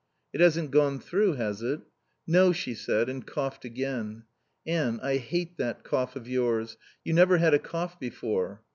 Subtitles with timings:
[0.33, 1.81] "It hasn't gone through, has it?"
[2.25, 4.23] "No," she said and coughed again.
[4.65, 6.75] "Anne, I hate that cough of yours.
[7.03, 8.63] You never had a cough before."